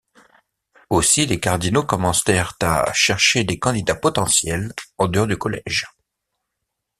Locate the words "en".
4.97-5.07